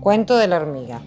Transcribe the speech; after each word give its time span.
Cuento 0.00 0.38
de 0.38 0.48
la 0.48 0.56
hormiga. 0.56 1.02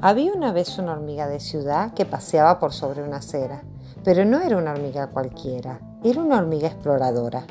Había 0.00 0.32
una 0.32 0.52
vez 0.52 0.78
una 0.78 0.92
hormiga 0.92 1.26
de 1.26 1.40
ciudad 1.40 1.92
que 1.92 2.04
paseaba 2.04 2.60
por 2.60 2.72
sobre 2.72 3.02
una 3.02 3.16
acera, 3.16 3.64
pero 4.04 4.24
no 4.24 4.40
era 4.40 4.56
una 4.56 4.70
hormiga 4.70 5.08
cualquiera, 5.08 5.80
era 6.04 6.22
una 6.22 6.38
hormiga 6.38 6.68
exploradora. 6.68 7.44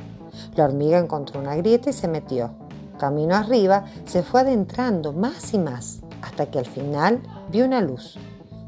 La 0.56 0.64
hormiga 0.64 0.98
encontró 0.98 1.42
una 1.42 1.58
grieta 1.58 1.90
y 1.90 1.94
se 1.94 2.08
metió. 2.08 2.52
Camino 2.98 3.36
arriba, 3.36 3.84
se 4.06 4.24
fue 4.24 4.40
adentrando 4.40 5.12
más 5.12 5.54
y 5.54 5.60
más, 5.60 6.00
hasta 6.22 6.46
que 6.46 6.60
al 6.60 6.66
final 6.66 7.22
vio 7.52 7.66
una 7.66 7.82
luz. 7.82 8.18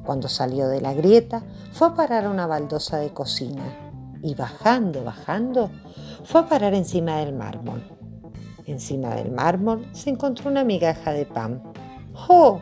Cuando 0.03 0.27
salió 0.27 0.67
de 0.67 0.81
la 0.81 0.93
grieta, 0.93 1.43
fue 1.71 1.87
a 1.87 1.93
parar 1.93 2.25
a 2.25 2.31
una 2.31 2.47
baldosa 2.47 2.97
de 2.97 3.13
cocina 3.13 3.63
y 4.21 4.35
bajando, 4.35 5.05
bajando, 5.05 5.71
fue 6.25 6.41
a 6.41 6.49
parar 6.49 6.73
encima 6.73 7.19
del 7.19 7.33
mármol. 7.33 7.81
Encima 8.65 9.15
del 9.15 9.31
mármol 9.31 9.87
se 9.93 10.09
encontró 10.09 10.51
una 10.51 10.65
migaja 10.65 11.13
de 11.13 11.25
pan 11.25 11.63
¡Oh! 12.27 12.59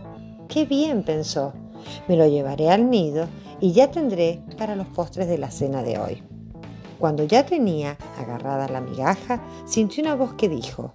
¡Qué 0.47 0.65
bien! 0.65 1.03
pensó. 1.03 1.53
Me 2.07 2.15
lo 2.15 2.27
llevaré 2.27 2.69
al 2.69 2.89
nido 2.89 3.27
y 3.59 3.71
ya 3.71 3.91
tendré 3.91 4.41
para 4.57 4.75
los 4.75 4.87
postres 4.87 5.27
de 5.27 5.37
la 5.37 5.51
cena 5.51 5.83
de 5.83 5.97
hoy. 5.97 6.23
Cuando 6.99 7.23
ya 7.23 7.45
tenía 7.45 7.97
agarrada 8.17 8.67
la 8.67 8.81
migaja, 8.81 9.41
sintió 9.65 10.03
una 10.03 10.15
voz 10.15 10.33
que 10.33 10.49
dijo, 10.49 10.91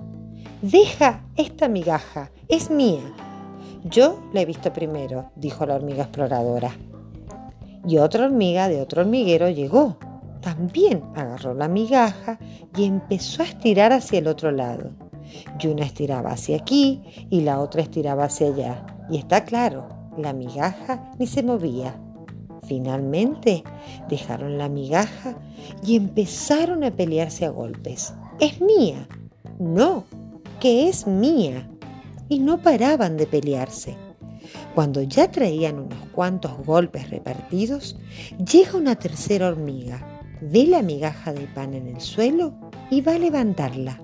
Deja 0.61 1.23
esta 1.37 1.69
migaja, 1.69 2.31
es 2.49 2.71
mía. 2.71 3.03
Yo 3.85 4.21
la 4.33 4.43
he 4.43 4.47
visto 4.47 4.73
primero, 4.73 5.31
dijo 5.37 5.67
la 5.67 5.75
hormiga 5.75 6.05
exploradora. 6.05 6.73
Y 7.87 7.99
otra 7.99 8.27
hormiga 8.27 8.69
de 8.69 8.81
otro 8.81 9.03
hormiguero 9.03 9.49
llegó. 9.49 9.97
También 10.41 11.05
agarró 11.15 11.55
la 11.55 11.69
migaja 11.69 12.39
y 12.77 12.85
empezó 12.85 13.43
a 13.43 13.47
estirar 13.47 13.93
hacia 13.93 14.19
el 14.19 14.27
otro 14.29 14.51
lado. 14.51 14.91
Y 15.61 15.67
una 15.67 15.85
estiraba 15.85 16.31
hacia 16.31 16.57
aquí 16.57 17.03
y 17.31 17.43
la 17.43 17.61
otra 17.61 17.83
estiraba 17.83 18.25
hacia 18.25 18.49
allá. 18.49 18.87
Y 19.11 19.19
está 19.19 19.45
claro, 19.45 19.89
la 20.17 20.33
migaja 20.33 21.13
ni 21.19 21.27
se 21.27 21.43
movía. 21.43 21.95
Finalmente 22.67 23.65
dejaron 24.09 24.59
la 24.59 24.69
migaja 24.69 25.37
y 25.85 25.97
empezaron 25.97 26.85
a 26.85 26.91
pelearse 26.91 27.45
a 27.45 27.51
golpes. 27.51 28.15
Es 28.41 28.61
mía. 28.61 29.09
No, 29.59 30.05
que 30.61 30.89
es 30.89 31.07
mía. 31.07 31.69
Y 32.29 32.39
no 32.39 32.63
paraban 32.63 33.17
de 33.17 33.27
pelearse. 33.27 33.97
Cuando 34.75 35.03
ya 35.03 35.31
traían 35.31 35.79
unos 35.79 35.99
cuantos 36.13 36.57
golpes 36.65 37.11
repartidos, 37.11 37.97
llega 38.39 38.77
una 38.77 38.97
tercera 38.97 39.49
hormiga, 39.49 40.23
ve 40.41 40.67
la 40.67 40.83
migaja 40.83 41.33
de 41.33 41.47
pan 41.47 41.75
en 41.75 41.89
el 41.89 42.01
suelo 42.01 42.55
y 42.91 43.01
va 43.01 43.15
a 43.15 43.19
levantarla. 43.19 44.01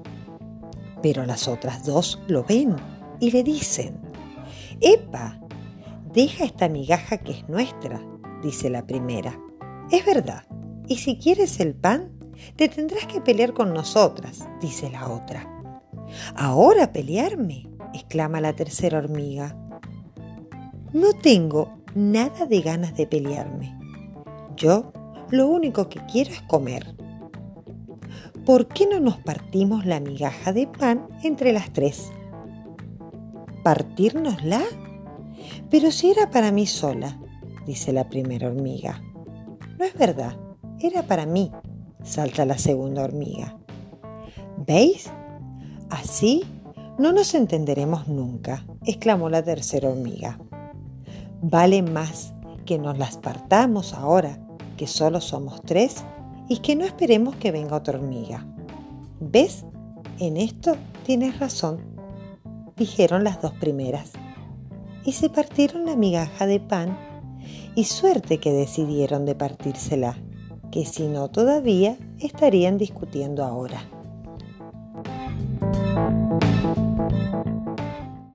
Pero 1.02 1.24
las 1.24 1.48
otras 1.48 1.84
dos 1.84 2.20
lo 2.26 2.44
ven 2.44 2.76
y 3.20 3.30
le 3.30 3.42
dicen, 3.42 4.00
¡Epa! 4.80 5.40
Deja 6.12 6.44
esta 6.44 6.68
migaja 6.68 7.18
que 7.18 7.32
es 7.32 7.48
nuestra, 7.48 8.00
dice 8.42 8.70
la 8.70 8.86
primera. 8.86 9.38
Es 9.90 10.04
verdad, 10.04 10.44
y 10.86 10.96
si 10.96 11.18
quieres 11.18 11.60
el 11.60 11.74
pan, 11.74 12.12
te 12.56 12.68
tendrás 12.68 13.06
que 13.06 13.20
pelear 13.20 13.52
con 13.52 13.74
nosotras, 13.74 14.48
dice 14.60 14.90
la 14.90 15.08
otra. 15.08 15.46
¿Ahora 16.34 16.92
pelearme? 16.92 17.68
exclama 17.94 18.40
la 18.40 18.54
tercera 18.54 18.98
hormiga. 18.98 19.56
No 20.92 21.12
tengo 21.12 21.78
nada 21.94 22.46
de 22.46 22.60
ganas 22.60 22.96
de 22.96 23.06
pelearme. 23.06 23.78
Yo 24.56 24.92
lo 25.30 25.46
único 25.48 25.88
que 25.88 26.00
quiero 26.06 26.30
es 26.30 26.42
comer. 26.42 26.94
¿Por 28.48 28.66
qué 28.66 28.86
no 28.86 28.98
nos 28.98 29.18
partimos 29.18 29.84
la 29.84 30.00
migaja 30.00 30.54
de 30.54 30.66
pan 30.66 31.06
entre 31.22 31.52
las 31.52 31.70
tres? 31.70 32.10
¿Partírnosla? 33.62 34.62
Pero 35.68 35.90
si 35.90 36.12
era 36.12 36.30
para 36.30 36.50
mí 36.50 36.64
sola, 36.64 37.20
dice 37.66 37.92
la 37.92 38.08
primera 38.08 38.48
hormiga. 38.48 39.02
No 39.78 39.84
es 39.84 39.92
verdad, 39.92 40.34
era 40.80 41.02
para 41.02 41.26
mí, 41.26 41.52
salta 42.02 42.46
la 42.46 42.56
segunda 42.56 43.04
hormiga. 43.04 43.58
¿Veis? 44.66 45.10
Así 45.90 46.42
no 46.98 47.12
nos 47.12 47.34
entenderemos 47.34 48.08
nunca, 48.08 48.64
exclamó 48.86 49.28
la 49.28 49.42
tercera 49.42 49.90
hormiga. 49.90 50.38
Vale 51.42 51.82
más 51.82 52.32
que 52.64 52.78
nos 52.78 52.96
las 52.96 53.18
partamos 53.18 53.92
ahora, 53.92 54.38
que 54.78 54.86
solo 54.86 55.20
somos 55.20 55.60
tres 55.60 56.02
y 56.48 56.58
que 56.58 56.76
no 56.76 56.84
esperemos 56.84 57.36
que 57.36 57.52
venga 57.52 57.76
otra 57.76 57.98
hormiga. 57.98 58.46
¿Ves? 59.20 59.64
En 60.18 60.36
esto 60.36 60.76
tienes 61.04 61.38
razón, 61.38 61.80
dijeron 62.76 63.24
las 63.24 63.40
dos 63.40 63.52
primeras. 63.52 64.12
Y 65.04 65.12
se 65.12 65.28
partieron 65.28 65.86
la 65.86 65.96
migaja 65.96 66.46
de 66.46 66.60
pan 66.60 66.98
y 67.74 67.84
suerte 67.84 68.38
que 68.38 68.52
decidieron 68.52 69.24
de 69.24 69.34
partírsela, 69.34 70.16
que 70.72 70.84
si 70.84 71.06
no 71.06 71.28
todavía 71.28 71.96
estarían 72.18 72.78
discutiendo 72.78 73.44
ahora. 73.44 73.82